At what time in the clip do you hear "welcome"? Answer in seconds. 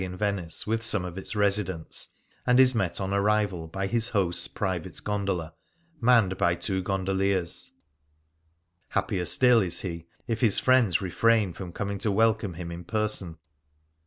12.11-12.55